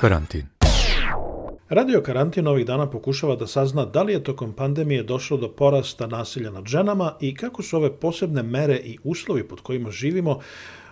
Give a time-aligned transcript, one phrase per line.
[0.00, 0.46] Karantin.
[1.68, 6.06] Radio Karantin ovih dana pokušava da sazna da li je tokom pandemije došlo do porasta
[6.06, 10.40] nasilja nad ženama i kako su ove posebne mere i uslovi pod kojima živimo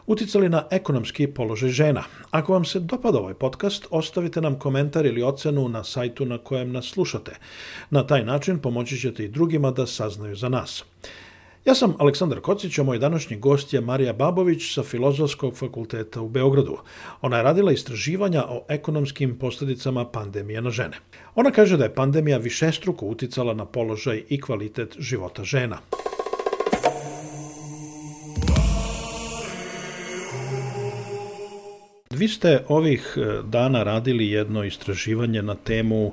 [0.07, 2.03] uticali na ekonomski položaj žena.
[2.31, 6.73] Ako vam se dopada ovaj podcast, ostavite nam komentar ili ocenu na sajtu na kojem
[6.73, 7.37] nas slušate.
[7.91, 10.85] Na taj način pomoći ćete i drugima da saznaju za nas.
[11.65, 16.29] Ja sam Aleksandar Kocić, a moj današnji gost je Marija Babović sa Filozofskog fakulteta u
[16.29, 16.77] Beogradu.
[17.23, 20.97] Ona je radila istraživanja o ekonomskim posledicama pandemije na žene.
[21.35, 25.79] Ona kaže da je pandemija višestruko uticala na položaj i kvalitet života žena.
[32.17, 36.11] Vi ste ovih e, dana radili jedno istraživanje na temu e,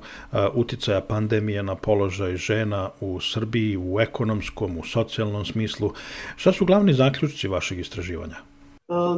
[0.55, 5.91] uticaja pandemije na položaj žena u Srbiji, u ekonomskom, u socijalnom smislu.
[6.35, 8.35] Šta su glavni zaključci vašeg istraživanja?
[8.35, 8.43] E,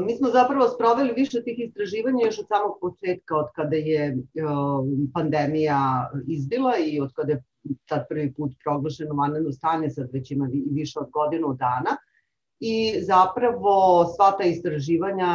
[0.05, 4.17] mi smo zapravo sproveli više tih istraživanja još od samog početka, od kada je
[5.13, 7.43] pandemija izbila i od kada je
[7.85, 11.97] tad prvi put proglašeno vanredno stanje, sad već ima više od godinu dana
[12.65, 15.31] i zapravo sva ta istraživanja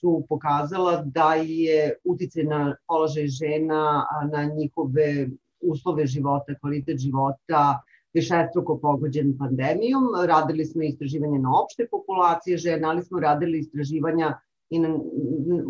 [0.00, 5.28] su pokazala da je uticaj na položaj žena, na njihove
[5.60, 7.78] uslove života, kvalitet života,
[8.14, 10.10] višestruko pogođen pandemijom.
[10.26, 14.38] Radili smo istraživanje na opšte populacije žena, ali smo radili istraživanja
[14.70, 14.98] i na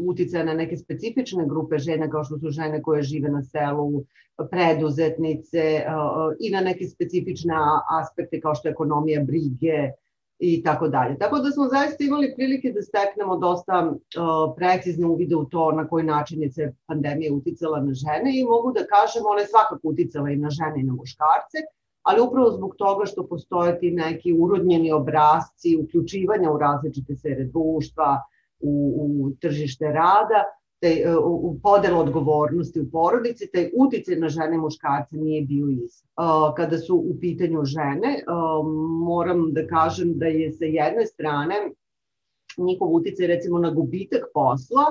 [0.06, 4.04] uticaja na neke specifične grupe žena kao što su žene koje žive na selu,
[4.50, 5.84] preduzetnice
[6.40, 7.54] i na neke specifične
[8.00, 9.90] aspekte kao što je ekonomija brige,
[10.38, 11.18] i tako dalje.
[11.18, 15.88] Tako da smo zaista imali prilike da steknemo dosta uh, precizne uvide u to na
[15.88, 19.88] koji način je se pandemija uticala na žene i mogu da kažem ona je svakako
[19.88, 21.58] uticala i na žene i na muškarce,
[22.02, 28.22] ali upravo zbog toga što postoje ti neki urodnjeni obrazci uključivanja u različite sfere društva,
[28.60, 28.72] u,
[29.02, 30.44] u tržište rada,
[30.80, 35.68] taj, e, u podelu odgovornosti u porodici, taj uticaj na žene i muškarce nije bio
[35.68, 36.08] isti.
[36.56, 38.22] Kada su u pitanju žene,
[39.06, 41.54] moram da kažem da je sa jedne strane
[42.58, 44.84] njihov uticaj recimo na gubitak posla,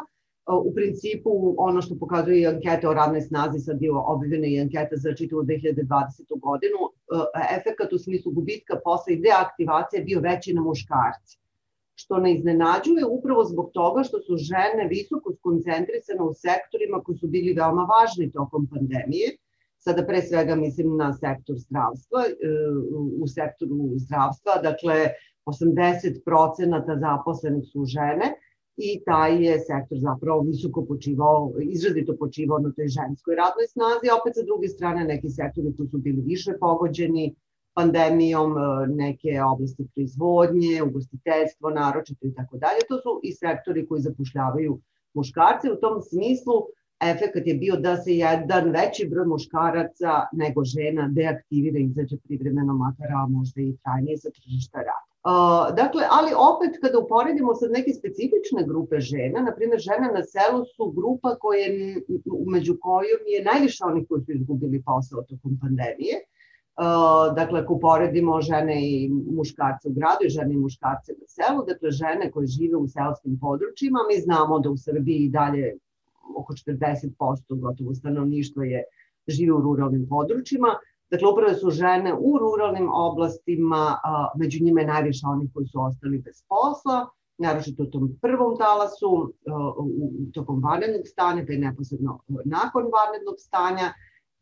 [0.64, 4.96] u principu ono što pokazuje i anketa o radnoj snazi, sad je objavljena i anketa
[4.96, 6.40] za čitavu 2020.
[6.40, 6.80] godinu,
[7.60, 11.40] efekat u smislu gubitka posla i deaktivacije bio veći na muškarci
[12.00, 17.28] što ne iznenađuje upravo zbog toga što su žene visoko skoncentrisane u sektorima koji su
[17.28, 19.28] bili veoma važni tokom pandemije.
[19.78, 22.20] Sada pre svega mislim na sektor zdravstva.
[22.22, 22.34] E,
[23.24, 24.98] u sektoru zdravstva, dakle,
[25.46, 28.28] 80% zaposlenih su žene
[28.78, 34.18] i taj je sektor zapravo visoko počivao, izrazito počivao na toj ženskoj radnoj snazi, a
[34.22, 37.36] opet sa druge strane neki sektori koji su bili više pogođeni,
[37.78, 38.62] pandemijom e,
[39.04, 42.80] neke oblasti proizvodnje, ugostiteljstvo, naročito i tako dalje.
[42.90, 44.80] To su i sektori koji zapošljavaju
[45.14, 45.72] muškarce.
[45.72, 46.56] U tom smislu
[47.12, 50.12] efekat je bio da se jedan veći broj muškaraca
[50.42, 55.08] nego žena deaktivira i izađe privremeno makar, a možda i trajnije sa tržišta rada.
[55.28, 60.24] Uh, dakle, ali opet kada uporedimo sad neke specifične grupe žena, na primjer žene na
[60.34, 61.66] selu su grupa koje,
[62.56, 66.16] među kojom je najviše onih koji su izgubili posao tokom pandemije,
[67.36, 71.92] dakle, ako uporedimo žene i muškarce u gradu i žene i muškarce na selu, dakle,
[71.92, 75.78] žene koje žive u selskim područjima, mi znamo da u Srbiji dalje
[76.38, 78.84] oko 40% gotovo stanovništva je
[79.28, 80.68] žive u ruralnim područjima,
[81.12, 86.18] Dakle, upravo su žene u ruralnim oblastima, a, među njima najviše onih koji su ostali
[86.18, 91.58] bez posla, naročito u tom prvom talasu, a, u, u tokom vanrednog stanja, pa i
[91.58, 93.94] neposredno nakon vanrednog stanja,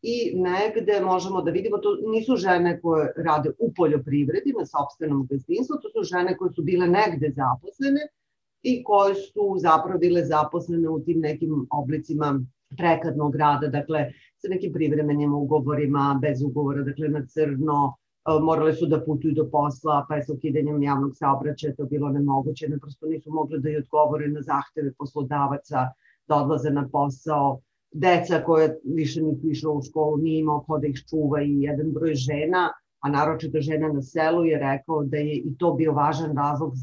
[0.07, 5.75] i negde možemo da vidimo, to nisu žene koje rade u poljoprivredi, na sobstvenom gazdinstvu,
[5.81, 8.01] to su žene koje su bile negde zaposlene
[8.61, 12.39] i koje su zapravo bile zaposlene u tim nekim oblicima
[12.77, 18.85] prekadnog rada, dakle sa nekim privremenim ugovorima, bez ugovora, dakle na crno, e, morale su
[18.85, 23.07] da putuju do posla, pa je sa ukidanjem javnog saobraćaja to bilo nemoguće, ne prosto
[23.07, 25.87] nisu mogli da i odgovore na zahteve poslodavaca
[26.27, 27.59] da odlaze na posao,
[27.95, 31.91] deca koje više nisu išla u školu, nije imao ko da ih čuva i jedan
[31.91, 36.35] broj žena, a naročito žena na selu je rekao da je i to bio važan
[36.37, 36.79] razlog e,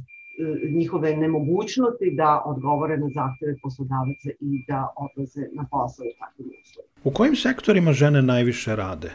[0.77, 6.93] njihove nemogućnosti da odgovore na zahteve poslodavaca i da odlaze na posao u takvim uslovima.
[7.05, 9.11] U kojim sektorima žene najviše rade?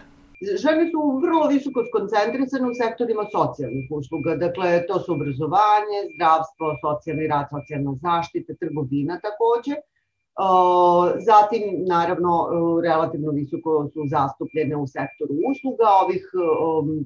[0.63, 7.27] Žene su vrlo visoko skoncentrisane u sektorima socijalnih usluga, dakle to su obrazovanje, zdravstvo, socijalni
[7.33, 9.75] rad, socijalna zaštita, trgovina takođe,
[11.25, 12.31] Zatim, naravno,
[12.83, 16.23] relativno visoko su zastupljene u sektoru usluga, ovih,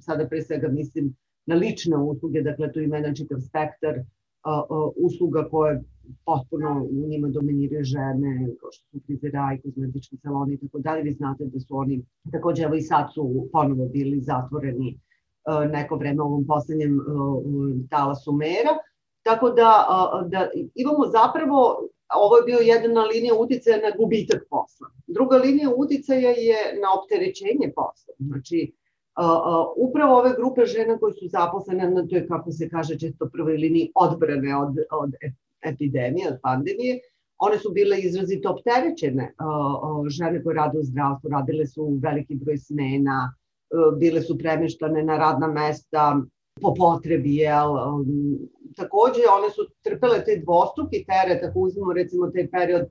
[0.02, 3.96] sada pre svega mislim na lične usluge, dakle tu ima jedan čitav spektar
[4.96, 5.84] usluga koje
[6.26, 11.04] potpuno u njima dominiraju žene, kao što su frizeraj, kozmetički saloni i tako dalje.
[11.04, 15.00] Vi znate da su oni, takođe evo i sad su ponovo bili zatvoreni
[15.72, 17.00] neko vreme ovom poslednjem
[17.90, 18.74] talasu mera.
[19.24, 19.88] Tako da,
[20.28, 24.88] da imamo zapravo, ovo je bio jedna linija uticaja na gubitak posla.
[25.08, 28.14] Druga linija uticaja je na opterećenje posla.
[28.20, 28.72] Znači,
[29.76, 33.92] upravo ove grupe žena koje su zaposlene na toj, kako se kaže često, prvoj liniji
[33.96, 35.12] odbrane od, od
[35.62, 37.00] epidemije, od pandemije,
[37.38, 39.34] one su bile izrazito opterećene.
[40.08, 43.34] Žene koje rade u zdravstvu radile su veliki broj smena,
[44.00, 46.22] bile su premeštane na radna mesta
[46.62, 47.76] po potrebi, jel?
[48.76, 52.90] Takođe, one su trpele te dvostruki teret, ako uzmemo recimo taj period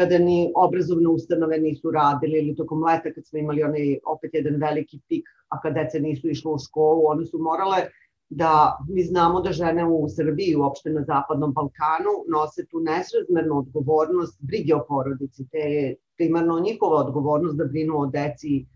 [0.00, 4.56] kada ni obrazovne ustanove nisu radili ili tokom leta kad smo imali onaj opet jedan
[4.60, 7.82] veliki pik, a kad deca nisu išle u školu, one su morale
[8.30, 14.38] da mi znamo da žene u Srbiji, uopšte na Zapadnom Balkanu, nose tu nesrazmernu odgovornost
[14.40, 18.66] brige o porodici, te primarno njihova odgovornost da brinu o deci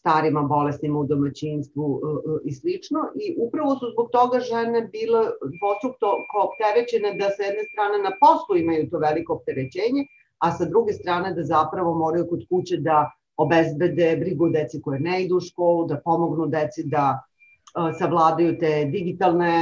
[0.00, 3.00] starima, bolesnima u domaćinstvu e, e, i slično.
[3.22, 5.20] I upravo su zbog toga žene bile
[5.58, 6.08] dvostrukto
[6.46, 10.02] opterećene da sa jedne strane na poslu imaju to veliko opterećenje,
[10.38, 15.22] a sa druge strane da zapravo moraju kod kuće da obezbede brigu deci koje ne
[15.24, 19.54] idu u školu, da pomognu deci da e, savladaju te digitalne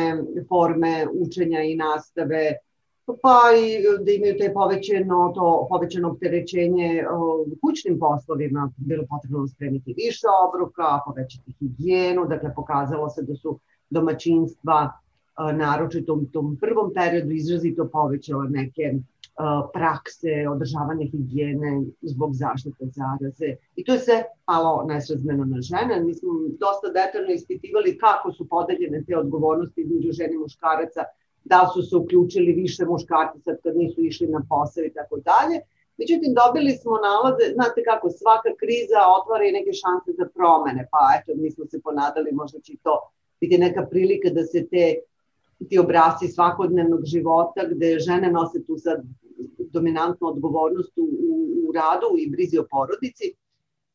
[0.49, 2.53] forme učenja i nastave,
[3.23, 7.05] pa i da imaju te povećeno, to povećeno opterećenje
[7.61, 13.59] kućnim poslovima, bilo potrebno spremiti više obroka, povećati higijenu, dakle pokazalo se da su
[13.91, 14.93] domaćinstva
[15.55, 18.95] naročito u tom prvom periodu izrazito povećala neke
[19.73, 23.57] prakse, održavanja higijene zbog zaštite zaraze.
[23.77, 26.01] I to je sve palo nesrazmeno na žene.
[26.05, 31.01] Mi smo dosta detaljno ispitivali kako su podeljene te odgovornosti između žene i muškaraca
[31.45, 35.61] da su se uključili više muškarci sad kad nisu išli na posao i tako dalje.
[35.99, 41.03] Međutim, dobili smo nalaze, znate kako, svaka kriza otvara i neke šanse za promene, pa
[41.17, 42.95] eto, mi smo se ponadali, možda će to
[43.41, 44.85] biti neka prilika da se te
[45.69, 49.03] ti obrasci svakodnevnog života gde žene nose tu sad
[49.59, 51.35] dominantnu odgovornost u, u,
[51.69, 53.35] u radu i brizi o porodici,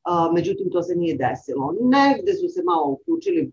[0.03, 1.75] a, međutim to se nije desilo.
[1.81, 3.51] Negde su se malo uključili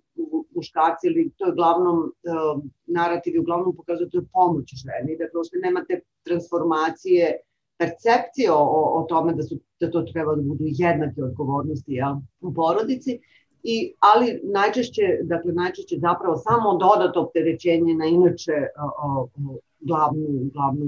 [0.54, 5.24] muškarci ili to je uglavnom uh, narativ uglavnom pokazuje da to je pomoć ženi, da
[5.32, 7.36] prosto nemate transformacije,
[7.78, 8.62] percepcije o,
[8.98, 13.20] o tome da, su, da to treba da budu jednake odgovornosti ja, u porodici.
[13.62, 19.28] I, ali najčešće, dakle najčešće zapravo samo dodato opterećenje na inače o, o,
[19.80, 20.86] glavnu, glavnu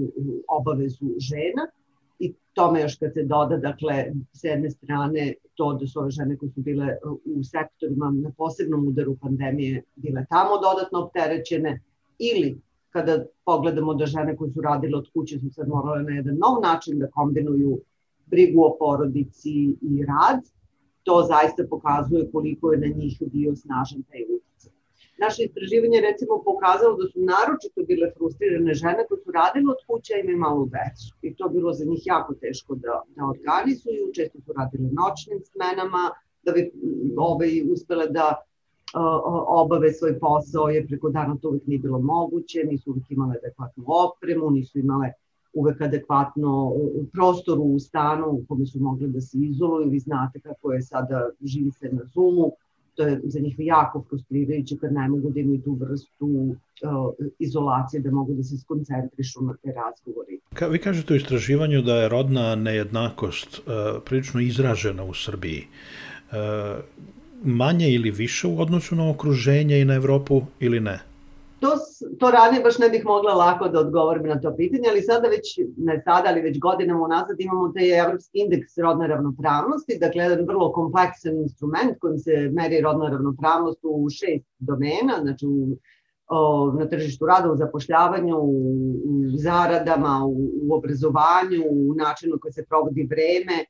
[0.48, 1.66] obavezu žena
[2.24, 6.36] i tome još kad se doda, dakle, s jedne strane to da su ove žene
[6.36, 11.80] koje su bile u sektorima na posebnom udaru pandemije bile tamo dodatno opterećene
[12.18, 12.60] ili
[12.90, 16.62] kada pogledamo da žene koje su radile od kuće su sad morale na jedan nov
[16.62, 17.78] način da kombinuju
[18.26, 20.40] brigu o porodici i rad,
[21.02, 24.72] to zaista pokazuje koliko je na njih bio snažan taj utjecaj.
[25.18, 30.12] Naše istraživanje recimo pokazalo da su naročito bile frustrirane žene koje su radile od kuće,
[30.20, 31.08] imaju malu decu.
[31.22, 36.04] I to bilo za njih jako teško da, da organizuju, često su radile noćnim smenama,
[36.44, 36.72] da bi
[37.16, 38.26] ovaj, uspele da
[39.46, 43.84] obave svoj posao, jer preko dana to uvek nije bilo moguće, nisu uvek imale adekvatnu
[43.86, 45.12] opremu, nisu imale
[45.52, 49.90] uvek adekvatno u prostoru u stanu u kome su mogli da se izoluju.
[49.90, 52.52] Vi znate kako je sada, živi se na Zoomu,
[52.94, 56.56] to je za njih jako frustrirajuće kad ne mogu da imaju tu vrstu uh,
[57.38, 60.40] izolacije, da mogu da se skoncentrišu na te razgovori.
[60.54, 65.66] Ka, vi kažete u istraživanju da je rodna nejednakost uh, prilično izražena u Srbiji.
[66.30, 66.36] Uh,
[67.44, 71.11] manje ili više u odnosu na okruženje i na Evropu ili ne?
[71.62, 71.70] To,
[72.18, 75.58] to ranije baš ne bih mogla lako da odgovorim na to pitanje, ali sada već,
[75.76, 80.72] ne sada, ali već godinama unazad imamo taj evropski indeks rodne ravnopravnosti, dakle jedan vrlo
[80.72, 85.76] kompleksan instrument kojim se meri rodna ravnopravnost u šest domena, znači u,
[86.26, 92.52] o, na tržištu rada, u zapošljavanju, u, u zaradama, u, u obrazovanju, u načinu koji
[92.52, 93.64] se provodi vreme,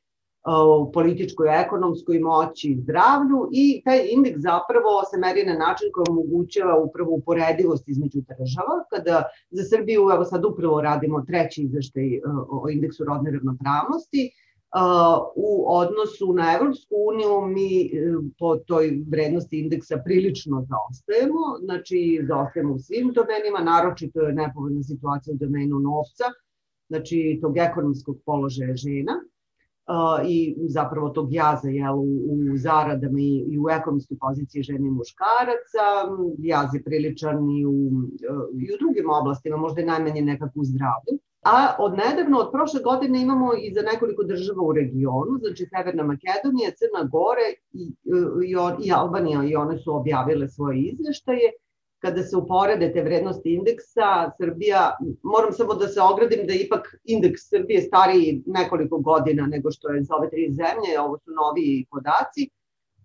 [0.79, 6.05] u političkoj, ekonomskoj moći i zdravlju i taj indeks zapravo se meri na način koji
[6.09, 8.75] omogućava upravo uporedivost između država.
[8.89, 12.19] Kada za Srbiju, evo sad upravo radimo treći izveštaj
[12.49, 14.31] o indeksu rodne ravnopravnosti,
[15.35, 17.89] u odnosu na Evropsku uniju mi e,
[18.39, 25.33] po toj vrednosti indeksa prilično zaostajemo, znači zaostajemo u svim domenima, naročito je nepovoljna situacija
[25.33, 26.23] u domenu novca,
[26.89, 29.13] znači tog ekonomskog položaja žena
[30.27, 34.91] i zapravo tog jaza jel, u, u zaradama i, i u ekonomskoj poziciji žene i
[34.91, 35.85] muškaraca,
[36.37, 37.91] jaz je priličan i u,
[38.61, 41.19] i u drugim oblastima, možda i najmanje nekako u zdravlju.
[41.45, 46.03] A od nedavno, od prošle godine imamo i za nekoliko država u regionu, znači Severna
[46.03, 47.83] Makedonija, Crna Gore i,
[48.47, 51.47] i, i Albanija i one su objavile svoje izveštaje.
[52.03, 54.79] Kada se uporede te vrednosti indeksa, Srbija,
[55.23, 60.03] moram samo da se ogradim da ipak indeks Srbije stariji nekoliko godina nego što je
[60.03, 62.49] za ove tri zemlje, ovo su novi podaci,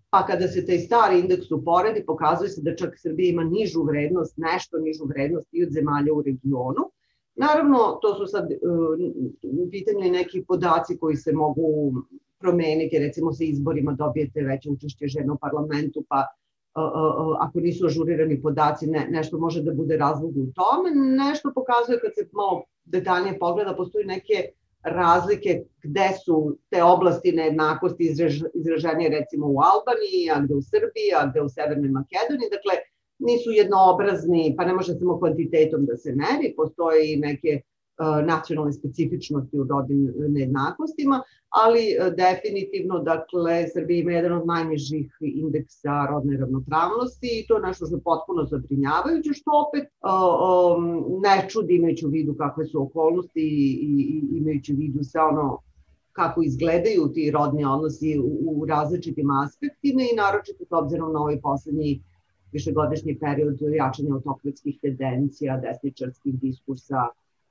[0.09, 4.33] pa kada se taj stari indeks uporedi, pokazuje se da čak Srbija ima nižu vrednost,
[4.37, 6.89] nešto nižu vrednost i od zemalja u regionu.
[7.35, 8.99] Naravno, to su sad uh,
[9.65, 11.93] u pitanju i neki podaci koji se mogu
[12.39, 16.38] promeniti, recimo sa izborima dobijete veće učešće žena u parlamentu, pa uh, uh,
[17.39, 20.89] ako nisu ažurirani podaci, ne, nešto može da bude razlog u tome.
[20.95, 24.49] Nešto pokazuje kad se malo detaljnije pogleda, postoji neke
[24.83, 28.13] razlike gde su te oblasti nejednakosti
[28.53, 32.49] izraženije recimo u Albaniji, a gde u Srbiji, a gde u Severnoj Makedoniji.
[32.57, 32.73] Dakle,
[33.19, 37.61] nisu jednoobrazni, pa ne može samo kvantitetom da se meri, postoje i neke
[38.25, 46.05] nacionalne specifičnosti u rodnim nejednakostima, ali uh, definitivno, dakle, Srbija ima jedan od najnižih indeksa
[46.09, 49.87] rodne ravnopravnosti i to je nešto što je potpuno zabrinjavajuće, što opet
[51.23, 55.59] ne čudi imajući u vidu kakve su okolnosti i, i imajući u vidu sve ono
[56.11, 61.39] kako izgledaju ti rodni odnosi u, u različitim aspektima i naročito s obzirom na ovaj
[61.41, 62.01] poslednji
[62.51, 67.07] višegodišnji period jačanja autokratskih tendencija, desničarskih diskursa,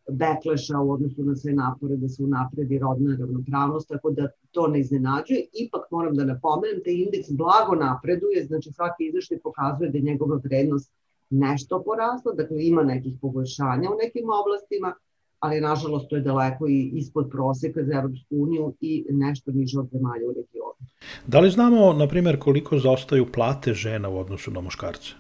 [0.09, 4.81] bekleša u odnosu na sve napore da se unapredi rodna ravnopravnost, tako da to ne
[4.81, 5.47] iznenađuje.
[5.53, 10.41] Ipak moram da napomenem, taj indeks blago napreduje, znači svaki izveštaj pokazuje da je njegova
[10.45, 10.93] vrednost
[11.31, 14.95] nešto porasla, dakle ima nekih poboljšanja u nekim oblastima,
[15.39, 19.89] ali nažalost to je daleko i ispod proseka za Evropsku uniju i nešto niže od
[19.93, 20.79] zemalja u regionu.
[21.27, 25.13] Da li znamo, na primjer, koliko zaostaju plate žena u odnosu na muškarce?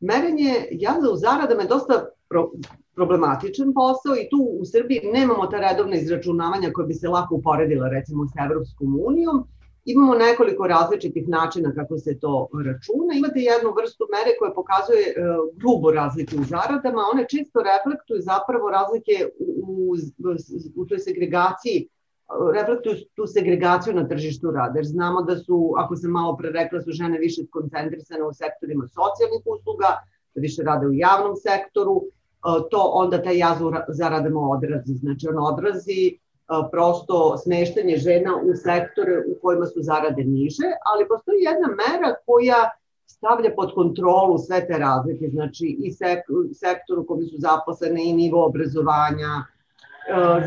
[0.00, 2.50] Merenje jaza u zaradama je dosta pro,
[2.96, 7.88] problematičan posao i tu u Srbiji nemamo ta redovna izračunavanja koja bi se lako uporedila
[7.88, 9.46] recimo sa Evropskom unijom,
[9.86, 13.10] Imamo nekoliko različitih načina kako se to računa.
[13.14, 15.12] Imate jednu vrstu mere koja pokazuje e,
[15.60, 17.02] grubo razlike u zaradama.
[17.12, 19.94] One čisto reflektuju zapravo razlike u, u,
[20.80, 21.88] u toj segregaciji
[22.54, 26.82] reflektuju tu segregaciju na tržištu rada, jer znamo da su, ako sam malo pre rekla,
[26.82, 29.90] su žene više skoncentrisane u sektorima socijalnih usluga,
[30.34, 31.94] da više rade u javnom sektoru,
[32.70, 34.94] to onda taj jaz zaradama odrazi.
[34.94, 36.18] Znači, on odrazi
[36.70, 42.70] prosto smeštanje žena u sektore u kojima su zarade niže, ali postoji jedna mera koja
[43.06, 45.92] stavlja pod kontrolu sve te razlike, znači i
[46.54, 49.32] sektor u kojem su zaposlene i nivo obrazovanja,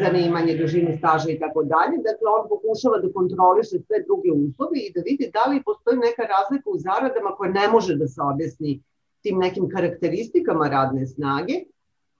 [0.04, 1.96] zanimanje, dužine staža i tako dalje.
[2.10, 6.24] Dakle, on pokušava da kontroliše sve druge uslove i da vidi da li postoji neka
[6.36, 8.84] razlika u zaradama koja ne može da se objasni
[9.22, 11.56] tim nekim karakteristikama radne snage,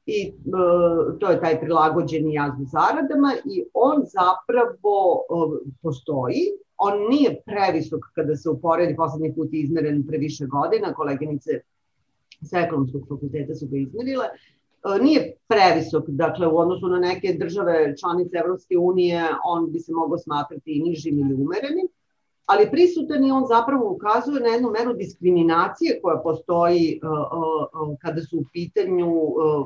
[0.10, 0.32] i e,
[1.20, 6.44] to je taj prilagođeni jaz u zaradama i on zapravo e, postoji,
[6.78, 11.62] on nije previsok kada se uporedi, poslednji put izmeren pre više godina, koleginice
[12.42, 17.96] sa ekonomskog fakulteta su ga izmerile, e, nije previsok, dakle u odnosu na neke države
[18.00, 21.88] članice Evropske unije on bi se mogao smatrati i nižim ili umerenim,
[22.52, 27.98] ali prisutan i on zapravo ukazuje na jednu meru diskriminacije koja postoji uh, uh, uh,
[28.02, 29.12] kada su u pitanju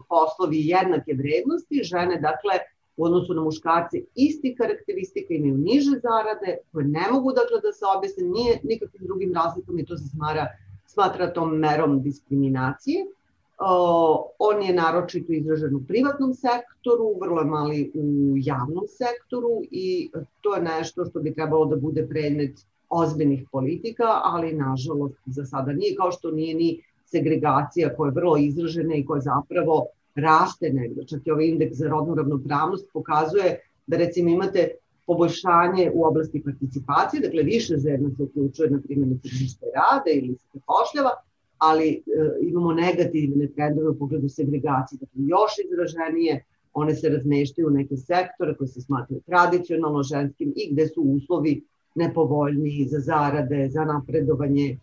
[0.09, 1.83] poslovi jednake vrednosti.
[1.83, 2.53] Žene, dakle,
[2.97, 7.85] u odnosu na muškarce isti karakteristika imaju niže zarade, koje ne mogu dakle da se
[7.97, 10.47] objasne nije nikakvim drugim razlikom i to se smara,
[10.85, 13.05] smatra tom merom diskriminacije.
[14.39, 20.11] On je naročito izražen u privatnom sektoru, vrlo je mali u javnom sektoru i
[20.41, 25.73] to je nešto što bi trebalo da bude predmet ozbiljnih politika, ali nažalost za sada
[25.73, 29.85] nije kao što nije ni segregacija koja je vrlo izražena i koja zapravo
[30.15, 31.05] raste negde.
[31.05, 34.67] Čak i ovaj indeks za rodnu ravnopravnost pokazuje da recimo imate
[35.05, 40.35] poboljšanje u oblasti participacije, dakle više žena se uključuje na primjer na tržište rada ili
[40.35, 41.13] se pošljava,
[41.57, 42.01] ali e,
[42.41, 48.55] imamo negativne trendove u pogledu segregacije, dakle još izraženije, one se razmeštaju u neke sektore
[48.57, 51.63] koje se smatruju tradicionalno ženskim i gde su uslovi
[51.95, 54.77] nepovoljniji za zarade, za napredovanje e,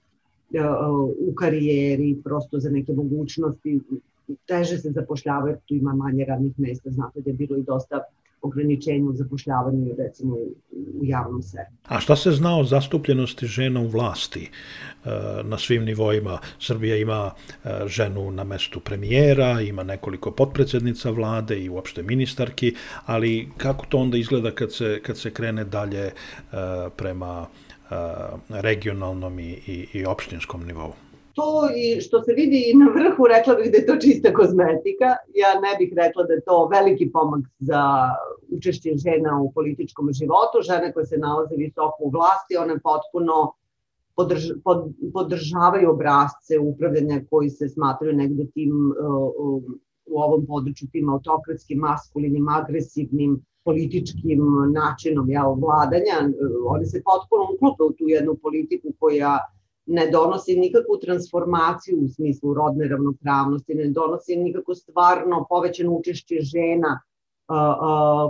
[1.19, 3.81] u karijeri, prosto za neke mogućnosti,
[4.47, 8.01] teže se zapošljavaju, tu ima manje radnih mesta, znate da je bilo i dosta
[8.43, 10.35] ograničenja u zapošljavanju recimo
[11.01, 11.77] u javnom sektoru.
[11.89, 14.51] A šta se zna o zastupljenosti žena u vlasti
[15.05, 15.09] e,
[15.45, 16.39] na svim nivoima?
[16.59, 17.31] Srbija ima
[17.65, 22.75] e, ženu na mestu premijera, ima nekoliko potpredsednica vlade i uopšte ministarki,
[23.07, 26.13] ali kako to onda izgleda kad se, kad se krene dalje e,
[26.97, 27.47] prema
[28.49, 30.93] regionalnom i, i, i opštinskom nivou?
[31.35, 35.09] To i što se vidi i na vrhu, rekla bih da je to čista kozmetika.
[35.43, 37.83] Ja ne bih rekla da je to veliki pomak za
[38.57, 40.57] učešće žena u političkom životu.
[40.63, 43.53] Žene koje se nalaze visoko u vlasti, one potpuno
[44.17, 48.95] podrž, pod, podržavaju obrazce upravljanja koji se smatraju negde tim
[50.07, 54.41] u ovom području tim autokratskim, maskulinim, agresivnim, političkim
[54.75, 56.17] načinom ja, vladanja.
[56.67, 59.39] Oni se potpuno uklope u tu jednu politiku koja
[59.91, 67.01] ne donosi nikakvu transformaciju u smislu rodne ravnopravnosti, ne donosi nikako stvarno povećano učešće žena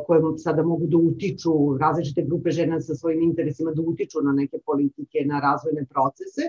[0.07, 4.59] koje sada mogu da utiču, različite grupe žena sa svojim interesima da utiču na neke
[4.67, 6.49] politike, na razvojne procese.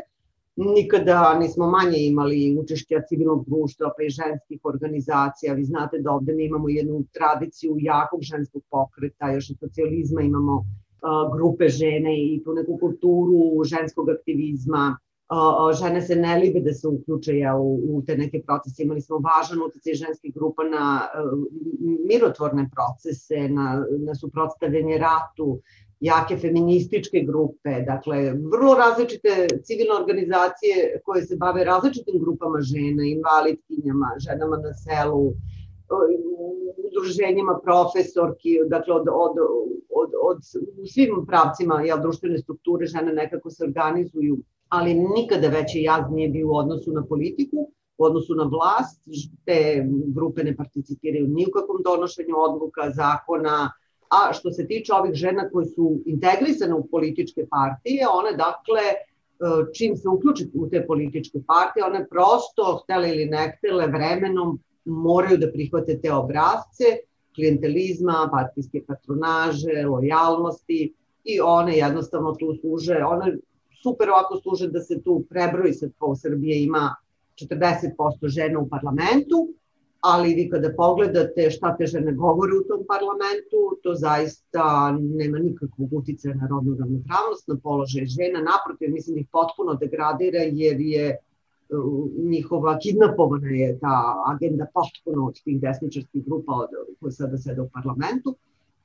[0.55, 5.53] Nikada nismo manje imali učešća civilnog društva pa i ženskih organizacija.
[5.53, 10.65] Vi znate da ovde mi imamo jednu tradiciju jakog ženskog pokreta, još od socijalizma imamo
[11.35, 14.97] grupe žene i tu neku kulturu ženskog aktivizma.
[15.79, 18.83] Žene se ne libe da se uključe u, u te neke procese.
[18.83, 21.07] Imali smo važan utjecaj ženskih grupa na
[22.09, 25.61] mirotvorne procese, na, na suprotstavljanje ratu,
[26.01, 34.15] jake feminističke grupe, dakle, vrlo različite civilne organizacije koje se bave različitim grupama žena, invalidkinjama,
[34.17, 35.33] ženama na selu,
[36.87, 39.35] udruženjima profesorki, dakle od, od,
[39.89, 40.37] od, od
[40.83, 44.37] u svim pravcima jel, društvene strukture žene nekako se organizuju,
[44.69, 49.01] ali nikada veći jaz nije bio u odnosu na politiku, u odnosu na vlast,
[49.45, 53.71] te grupe ne participiraju ni u kakvom donošenju odluka, zakona,
[54.09, 58.81] a što se tiče ovih žena koji su integrisane u političke partije, one dakle
[59.73, 65.37] čim se uključe u te političke partije, one prosto, htele ili ne htele, vremenom moraju
[65.37, 66.85] da prihvate te obrazce
[67.35, 73.37] klijentelizma, partijske patronaže, lojalnosti i one jednostavno tu služe, one
[73.83, 76.95] super ovako služe da se tu prebroji sad po Srbije ima
[77.35, 79.47] 40% žena u parlamentu,
[80.01, 85.93] ali vi kada pogledate šta te žene govore u tom parlamentu, to zaista nema nikakvog
[85.93, 91.17] uticaja na rodnu ravnopravnost, na položaj žena, naprotiv, mislim da ih potpuno degradira jer je
[92.23, 97.69] njihova kidnapovana je ta agenda potpuno od tih desničarskih grupa od, koje sada sede u
[97.73, 98.35] parlamentu.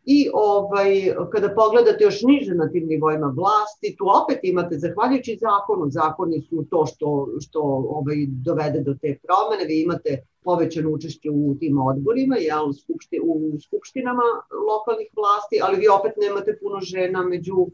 [0.04, 5.90] I ovaj, kada pogledate još niže na tim nivoima vlasti, tu opet imate, zahvaljujući zakonu,
[5.90, 7.60] zakoni su to što, što
[7.98, 12.36] ovaj, dovede do te promene, vi imate povećano učešće u tim odborima,
[12.68, 14.26] u, skupšti, u skupštinama
[14.70, 17.66] lokalnih vlasti, ali vi opet nemate puno žena među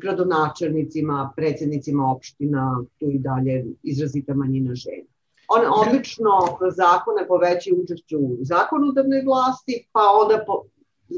[0.00, 5.06] gradonačelnicima, predsednicima opština, tu i dalje izrazita manjina žena.
[5.48, 10.64] One obično kroz zakone povećaju učešću u zakonodavnoj vlasti, pa onda po,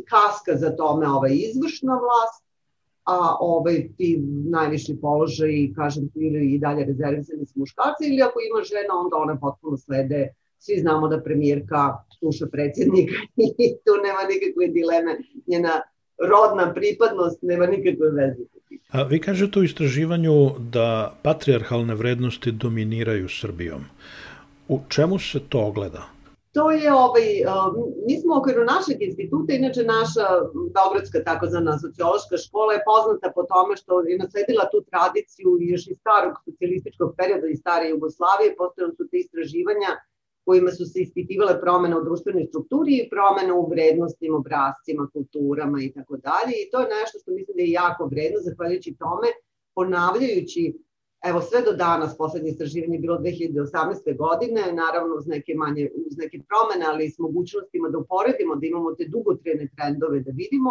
[0.09, 2.45] kaska za tome ovaj izvršna vlast,
[3.05, 8.63] a ovaj ti najviši položaj, kažem, ili i dalje rezervisani su muškarci, ili ako ima
[8.63, 13.15] žena, onda one potpuno slede svi znamo da premijerka sluša predsjednika
[13.65, 15.19] i tu nema nikakve dileme.
[15.47, 15.83] Njena
[16.31, 18.45] rodna pripadnost nema nikakve veze.
[18.91, 23.85] A vi kažete u istraživanju da patrijarhalne vrednosti dominiraju Srbijom.
[24.69, 26.03] U čemu se to ogleda?
[26.53, 27.29] To je, ovaj,
[28.07, 30.27] mi smo u okviru našeg instituta, inače naša
[30.75, 35.97] Beogradska takozvana sociološka škola je poznata po tome što je nasledila tu tradiciju još iz
[36.03, 39.91] starog socijalističkog perioda i stare Jugoslavije, postojali su te istraživanja
[40.45, 45.93] kojima su se ispitivale promene u društvenoj strukturi i promene u vrednostima, obrazcima, kulturama i
[45.93, 46.55] tako dalje.
[46.59, 49.29] I to je nešto što mislim da je jako vredno, zahvaljujući tome,
[49.75, 50.63] ponavljajući
[51.31, 54.17] Evo sve do danas, poslednje istraživanje je bilo 2018.
[54.17, 58.95] godine, naravno uz neke manje, uz neke promene, ali s mogućnostima da uporedimo, da imamo
[58.95, 60.71] te dugotrene trendove da vidimo,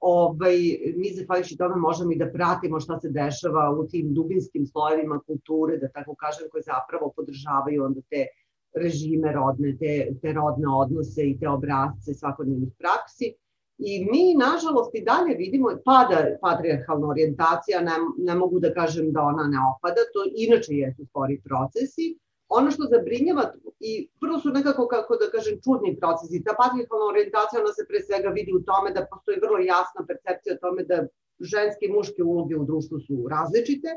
[0.00, 0.56] ovaj,
[0.96, 5.78] mi zahvaljujući tome možemo i da pratimo šta se dešava u tim dubinskim slojevima kulture,
[5.78, 8.26] da tako kažem, koje zapravo podržavaju onda te
[8.74, 13.34] režime rodne, te, te rodne odnose i te obrazce svakodnevnih praksi.
[13.78, 19.22] I mi, nažalost, i dalje vidimo pada patriarhalna orijentacija, ne, ne mogu da kažem da
[19.22, 22.18] ona ne opada, to inače jesu spori procesi.
[22.48, 23.44] Ono što zabrinjava,
[23.80, 26.44] i prvo su nekako, kako da kažem, čudni procesi.
[26.44, 30.54] Ta patriarhalna orijentacija, ona se pre svega vidi u tome da postoji vrlo jasna percepcija
[30.54, 31.06] o tome da
[31.52, 33.88] ženske i muške uloge u društvu su različite,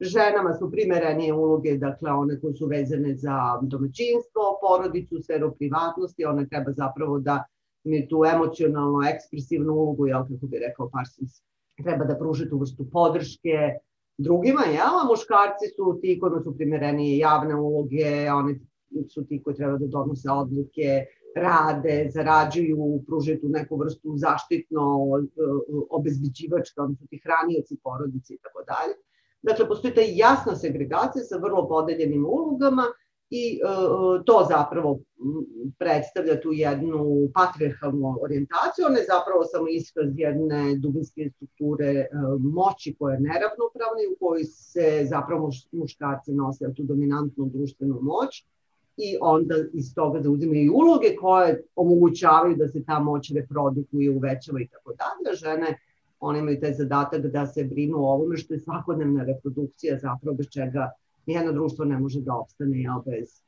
[0.00, 6.48] Ženama su primerenije uloge, dakle one koje su vezane za domaćinstvo, porodicu, sferu privatnosti, one
[6.48, 7.44] treba zapravo da
[7.84, 11.42] mi tu emocionalno, ekspresivnu ulogu, jel, kako bi rekao Parsons,
[11.82, 13.74] treba da pruže tu vrstu podrške
[14.18, 18.60] drugima, jel, a muškarci su ti kojima su primerenije javne uloge, oni
[19.08, 21.06] su ti koji treba da donose odluke,
[21.36, 24.82] rade, zarađuju, pružaju tu neku vrstu zaštitno
[25.90, 28.94] obezbeđivačka, oni su ti hranioci porodice i tako dalje.
[29.46, 32.82] Dakle, postoji ta jasna segregacija sa vrlo podeljenim ulogama
[33.30, 34.98] i uh, to zapravo
[35.78, 42.94] predstavlja tu jednu patriarchalnu orijentaciju, ona je zapravo samo iskaz jedne dubinske strukture uh, moći
[42.98, 48.44] koja je neravnopravna i u kojoj se zapravo muškarci nose tu dominantnu društvenu moć
[48.96, 54.10] i onda iz toga da uzimaju i uloge koje omogućavaju da se ta moć reprodukuje,
[54.10, 55.36] uvećava i tako dalje.
[55.36, 55.78] Žene
[56.20, 60.46] one imaju taj zadatak da se brinu o ovome što je svakodnevna reprodukcija zapravo bez
[60.48, 60.90] čega
[61.26, 63.40] nijedno društvo ne može da opstane ja, bez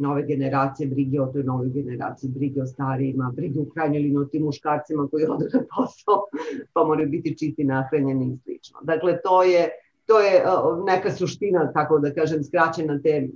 [0.00, 4.42] nove generacije, brige o toj nove generaciji, brige o starijima, brige u krajnjoj o tim
[4.42, 6.22] muškarcima koji odu na posao,
[6.74, 8.78] pa moraju biti čiti, nahranjeni i slično.
[8.82, 9.68] Dakle, to je,
[10.06, 10.44] to je
[10.86, 13.28] neka suština, tako da kažem, skraćena te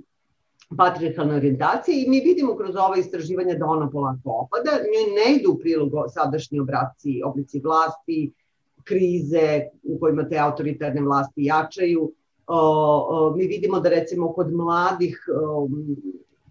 [0.77, 5.51] patriarchalne orijentacije i mi vidimo kroz ova istraživanja da ona polako opada, njoj ne idu
[5.51, 8.31] u prilog sadašnji obraci, oblici vlasti,
[8.85, 12.11] krize u kojima te autoritarne vlasti jačaju,
[13.35, 15.25] mi vidimo da recimo kod mladih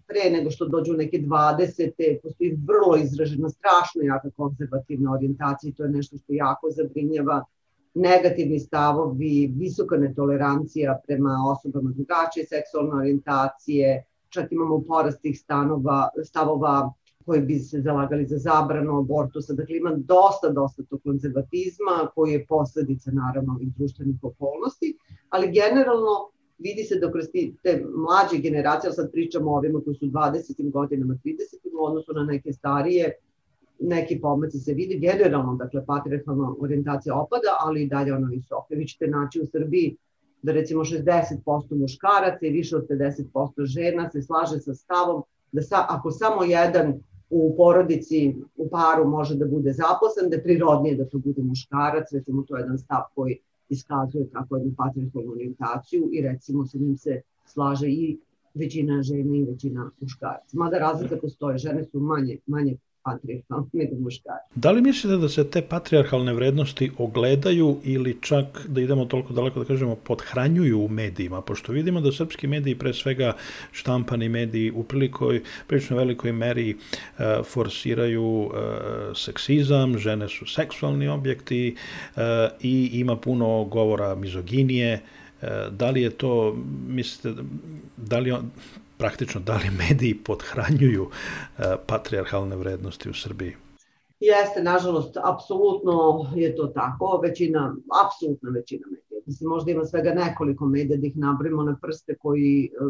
[0.07, 2.17] pre nego što dođu neke 20.
[2.23, 7.45] postoji vrlo izražena, strašno jaka konzervativna orijentacija i to je nešto što jako zabrinjava
[7.93, 16.93] negativni stavovi, visoka netolerancija prema osobama drugačije seksualne orijentacije, čak imamo porast tih stanova, stavova
[17.25, 19.53] koji bi se zalagali za zabranu abortusa.
[19.53, 24.97] Dakle, ima dosta, dosta tog konzervatizma koji je posledica naravno ovih društvenih okolnosti,
[25.29, 27.25] ali generalno vidi se da kroz
[27.63, 30.71] te mlađe generacije, sad pričamo o ovima koji su 20.
[30.71, 31.35] godinama, 30.
[31.79, 33.11] u odnosu na neke starije,
[33.79, 38.75] neki pomaci se vidi generalno, dakle patriarchalna orijentacija opada, ali i dalje ona visoka.
[38.75, 39.97] Vi ćete naći u Srbiji
[40.41, 45.85] da recimo 60% muškaraca i više od 50% žena se slaže sa stavom da sa,
[45.89, 51.05] ako samo jedan u porodici, u paru može da bude zaposlen, da je prirodnije da
[51.05, 56.21] to bude muškarac, recimo to je jedan stav koji iskazuje tako jednu patriarchalnu orijentaciju i
[56.21, 58.17] recimo sa njim se slaže i
[58.53, 60.57] većina žena i većina muškaraca.
[60.57, 64.55] Mada razlika postoje, žene su manje, manje patrijarhalne nego muškarci.
[64.55, 69.59] Da li mislite da se te patrijarhalne vrednosti ogledaju ili čak da idemo toliko daleko
[69.59, 73.33] da kažemo podhranjuju u medijima, pošto vidimo da srpski mediji, pre svega
[73.71, 76.75] štampani mediji, u prilikoj, prilično velikoj meri e,
[77.43, 81.75] forsiraju e, seksizam, žene su seksualni objekti
[82.15, 82.21] e,
[82.61, 85.01] i ima puno govora mizoginije, e,
[85.71, 87.41] da li je to, mislite,
[87.97, 88.51] da li on,
[88.97, 93.55] praktično da li mediji podhranjuju e, patrijarhalne vrednosti u Srbiji?
[94.19, 97.19] Jeste, nažalost, apsolutno je to tako.
[97.23, 99.21] Većina, apsolutna većina medija.
[99.25, 102.85] Mislim, možda ima svega nekoliko medija da ih nabrimo na prste koji, e,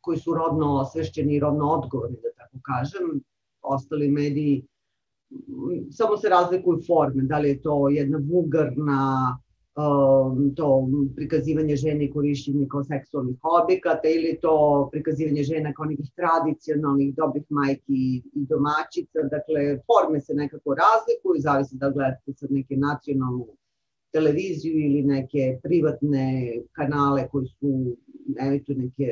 [0.00, 3.20] koji su rodno osvešćeni i rodno odgovorni, da tako kažem.
[3.62, 4.64] Ostali mediji
[5.90, 9.38] samo se razlikuju forme, da li je to jedna vulgarna
[10.56, 17.14] to prikazivanje žene i korišćenje kao seksualnih objekata ili to prikazivanje žena kao nekih tradicionalnih
[17.14, 19.18] dobrih majki i domaćica.
[19.30, 23.46] Dakle, forme se nekako razlikuju, zavisi da gledate sad neke nacionalnu
[24.12, 26.26] televiziju ili neke privatne
[26.72, 27.96] kanale koji su
[28.40, 29.06] emituju neke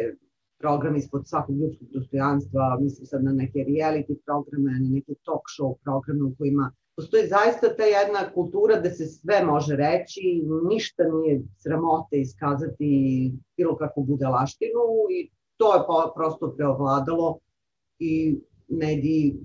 [0.58, 5.74] programe ispod svakog ljudskog dostojanstva, mislim sad na neke reality programe, na neke talk show
[5.84, 11.42] programe u kojima postoji zaista ta jedna kultura da se sve može reći, ništa nije
[11.58, 14.80] sramote iskazati bilo kakvu budalaštinu
[15.10, 15.80] i to je
[16.16, 17.38] prosto preovladalo
[17.98, 19.36] i mediji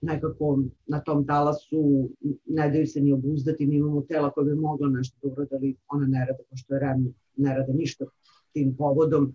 [0.00, 2.10] nekako na tom talasu
[2.44, 6.06] ne daju se ni obuzdati, ni imamo tela koje bi mogla nešto da ali ona
[6.06, 8.04] ne rada, pošto je REM ne rada ništa
[8.52, 9.34] tim povodom.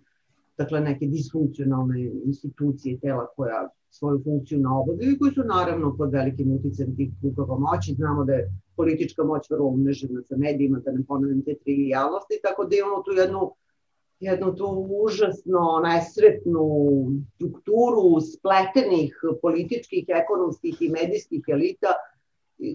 [0.58, 6.12] Dakle, neke disfunkcionalne institucije tela koja svoju funkciju na obavljaju i koji su naravno pod
[6.12, 7.94] velikim uticajem tih krugova moći.
[7.94, 12.64] Znamo da je politička moć vrlo umnežena sa medijima, da ne ponavljam te trivialnosti, tako
[12.64, 13.52] da imamo tu jednu
[14.20, 16.66] jednu tu užasno nesretnu
[17.34, 21.92] strukturu spletenih političkih, ekonomskih i medijskih elita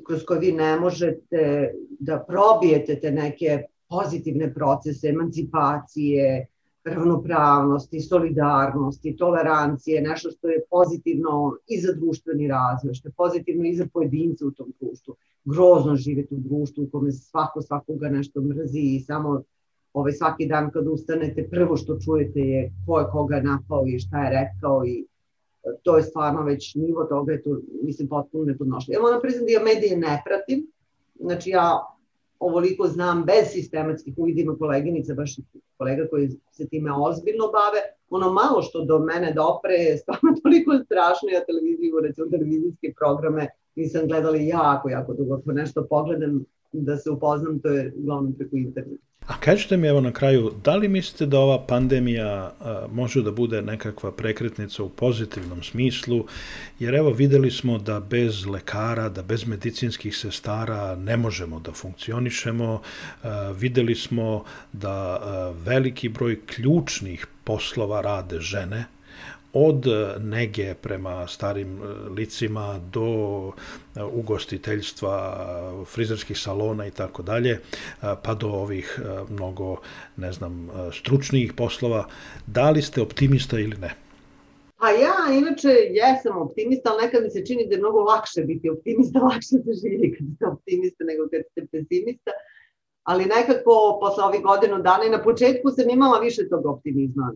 [0.08, 6.48] kroz koje vi ne možete da probijete te neke pozitivne procese emancipacije,
[6.86, 13.76] ravnopravnosti, solidarnosti, tolerancije, nešto što je pozitivno i za društveni razvoj, što je pozitivno i
[13.76, 15.16] za pojedince u tom društvu.
[15.46, 19.44] Grozno živeti u društvu u kome svako svakoga nešto mrzi i samo
[19.94, 24.24] ovaj, svaki dan kad ustanete prvo što čujete je ko je koga napao i šta
[24.24, 25.06] je rekao i
[25.64, 28.98] e, to je stvarno već nivo toga je to, mislim, potpuno nepodnošljivo.
[28.98, 30.68] Ja moram priznati da ja medije ne pratim,
[31.20, 31.93] znači ja
[32.44, 35.36] ovoliko znam bez sistematskih uvidima koleginica, baš
[35.78, 40.72] kolega koji se time ozbiljno bave, ono malo što do mene dopre je stvarno toliko
[40.86, 46.98] strašno, ja televiziju, recimo televizijske programe nisam gledala jako, jako dugo, ako nešto pogledam, da
[46.98, 49.04] se upoznam, to je uglavnom preko interneta.
[49.28, 53.32] A kažete mi evo na kraju, da li mislite da ova pandemija a, može da
[53.32, 56.26] bude nekakva prekretnica u pozitivnom smislu,
[56.80, 62.82] jer evo videli smo da bez lekara, da bez medicinskih sestara ne možemo da funkcionišemo,
[63.24, 68.86] a, videli smo da a, veliki broj ključnih poslova rade žene,
[69.54, 73.08] od e, nege prema starim e, licima do
[73.96, 75.16] e, ugostiteljstva,
[75.86, 77.60] frizerskih salona i tako dalje,
[78.24, 79.76] pa do ovih mnogo,
[80.18, 82.08] ne znam, stručnijih poslova.
[82.48, 83.96] Da li ste optimista ili ne?
[84.78, 88.70] Pa ja inače jesam optimista, ali nekad mi se čini da je mnogo lakše biti
[88.70, 92.32] optimista, lakše se živi kad ste optimista nego kad ste pesimista.
[93.04, 97.34] Ali nekako posle ovih godinu dana i na početku sam imala više tog optimizma.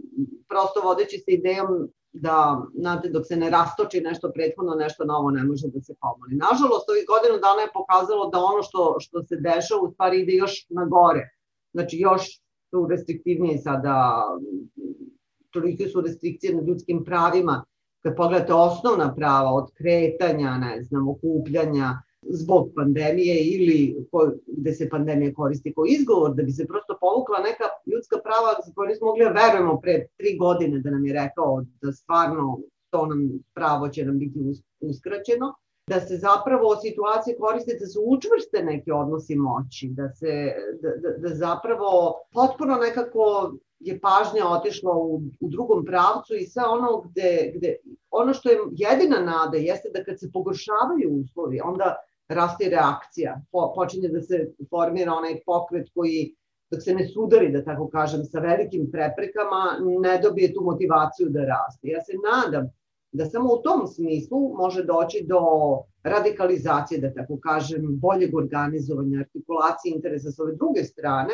[0.50, 5.44] Prosto vodeći se idejom da, znate, dok se ne rastoči nešto prethodno, nešto novo ne
[5.44, 6.36] može da se pomoli.
[6.36, 10.34] Nažalost, ovih godinu dana je pokazalo da ono što, što se dešava u stvari ide
[10.34, 11.30] još na gore.
[11.74, 14.26] Znači, još su restriktivnije sada,
[15.52, 17.64] tolike su restrikcije na ljudskim pravima.
[18.04, 21.90] Kad pogledate osnovna prava od kretanja, ne znam, okupljanja,
[22.30, 27.38] zbog pandemije ili ko, gde se pandemija koristi kao izgovor, da bi se prosto povukla
[27.40, 31.14] neka ljudska prava za koje nismo mogli da verujemo pre tri godine da nam je
[31.14, 32.60] rekao da stvarno
[32.90, 34.40] to nam pravo će nam biti
[34.80, 35.54] uskraćeno,
[35.88, 41.18] da se zapravo situacije koriste da se učvrste neki odnosi moći, da se da, da,
[41.18, 47.52] da zapravo potpuno nekako je pažnja otišla u, u drugom pravcu i sve ono gde,
[47.56, 47.76] gde
[48.12, 51.96] ono što je jedina nada jeste da kad se pogoršavaju uslovi, onda
[52.30, 56.36] raste reakcija, po, počinje da se formira onaj pokret koji
[56.72, 61.46] dok se ne sudari, da tako kažem, sa velikim preprekama, ne dobije tu motivaciju da
[61.46, 61.88] raste.
[61.88, 62.68] Ja se nadam
[63.12, 65.40] da samo u tom smislu može doći do
[66.04, 71.34] radikalizacije, da tako kažem, boljeg organizovanja, artikulacije interesa sa ove druge strane,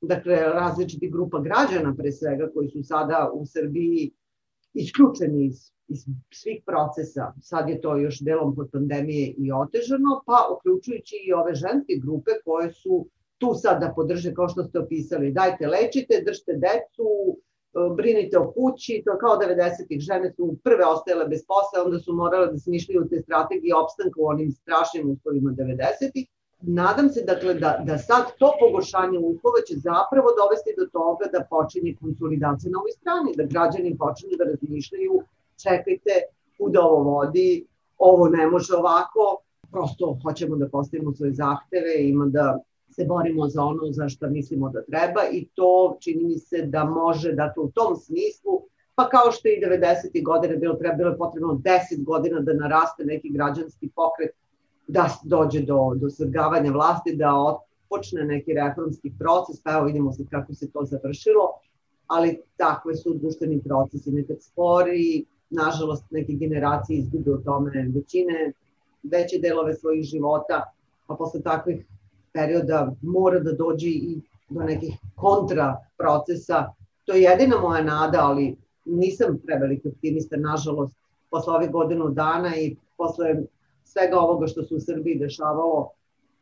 [0.00, 4.12] dakle različiti grupa građana pre svega koji su sada u Srbiji
[4.74, 10.38] isključeni iz iz svih procesa, sad je to još delom pod pandemije i otežano, pa
[10.54, 13.06] uključujući i ove ženske grupe koje su
[13.38, 17.36] tu sad da podrže kao što ste opisali, dajte lečite, držite decu, e,
[17.96, 22.12] brinite o kući, to je kao 90-ih, žene su prve ostajale bez posla, onda su
[22.12, 26.26] morale da smišljaju te strategije opstanka u onim strašnim uslovima 90-ih.
[26.66, 31.46] Nadam se dakle da, da sad to pogoršanje uslova će zapravo dovesti do toga da
[31.50, 35.14] počinje konsolidacija na ovoj strani, da građani počinju da razmišljaju
[35.62, 36.12] čekajte,
[36.58, 37.66] kuda ovo vodi,
[37.98, 39.24] ovo ne može ovako,
[39.70, 42.58] prosto hoćemo da postavimo svoje zahteve, ima da
[42.90, 46.84] se borimo za ono za što mislimo da treba i to čini mi se da
[46.84, 48.62] može, dakle u tom smislu,
[48.94, 50.24] pa kao što i 90.
[50.24, 54.30] godine bilo, treba, bilo je potrebno 10 godina da naraste neki građanski pokret,
[54.86, 60.26] da dođe do, do svrgavanja vlasti, da počne neki reformski proces, pa evo vidimo sad
[60.30, 61.48] kako se to završilo,
[62.06, 68.52] ali takve su društveni procesi, nekad spori, nažalost neke generacije izgube u tome većine,
[69.02, 70.62] veće delove svojih života,
[71.06, 71.86] pa posle takvih
[72.32, 76.72] perioda mora da dođe i do nekih kontra procesa.
[77.04, 80.96] To je jedina moja nada, ali nisam preveliki optimista, nažalost,
[81.30, 83.34] posle ovih godinu dana i posle
[83.94, 85.90] svega ovoga što se u Srbiji dešavalo,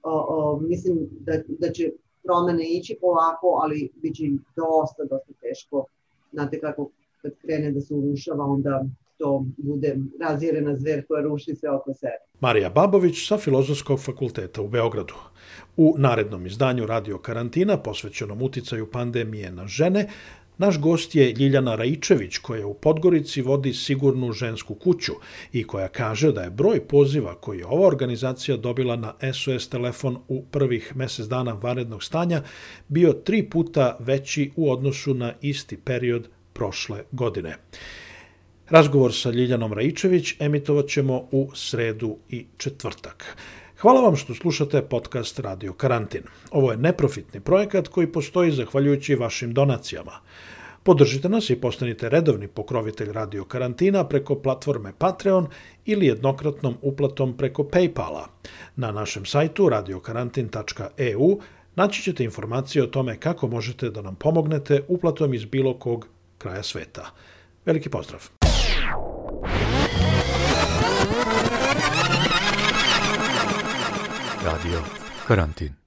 [0.03, 1.91] o, o, mislim da, da će
[2.25, 4.25] promene ići polako, ali bit će
[4.57, 5.85] dosta, dosta teško.
[6.33, 6.91] Znate kako
[7.23, 8.85] kad krene da se urušava, onda
[9.19, 12.19] to bude razjerena zver koja ruši sve oko sebe.
[12.41, 15.15] Marija Babović sa Filozofskog fakulteta u Beogradu.
[15.77, 20.09] U narednom izdanju Radio Karantina, posvećenom uticaju pandemije na žene,
[20.63, 25.13] Naš gost je Ljiljana Raičević, koja u Podgorici vodi sigurnu žensku kuću
[25.53, 30.19] i koja kaže da je broj poziva koji je ova organizacija dobila na SOS telefon
[30.29, 32.43] u prvih mesec dana vanrednog stanja
[32.89, 37.57] bio tri puta veći u odnosu na isti period prošle godine.
[38.69, 43.37] Razgovor sa Ljiljanom Raičević emitovat ćemo u sredu i četvrtak.
[43.83, 46.23] Hvala vam što slušate podcast Radio Karantin.
[46.51, 50.13] Ovo je neprofitni projekat koji postoji zahvaljujući vašim donacijama.
[50.83, 55.47] Podržite nas i postanite redovni pokrovitelj Radio Karantina preko platforme Patreon
[55.85, 58.27] ili jednokratnom uplatom preko Paypala.
[58.77, 61.39] Na našem sajtu radiokarantin.eu
[61.75, 66.63] naći ćete informacije o tome kako možete da nam pomognete uplatom iz bilo kog kraja
[66.63, 67.11] sveta.
[67.67, 68.29] Veliki pozdrav!
[74.45, 74.83] Radio
[75.27, 75.82] Karantin